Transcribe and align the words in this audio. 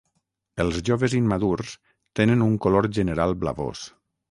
Els 0.63 0.79
joves 0.89 1.15
immadurs 1.17 1.75
tenen 2.21 2.43
un 2.49 2.59
color 2.67 2.91
general 2.99 3.39
blavós. 3.45 3.89